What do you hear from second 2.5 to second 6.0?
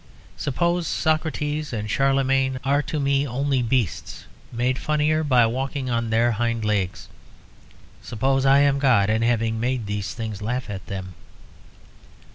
are to me only beasts, made funnier by walking